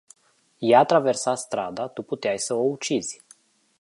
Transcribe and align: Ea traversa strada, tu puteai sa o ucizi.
Ea 0.69 0.79
traversa 0.93 1.33
strada, 1.43 1.85
tu 1.97 2.01
puteai 2.09 2.39
sa 2.47 2.53
o 2.61 2.65
ucizi. 2.77 3.17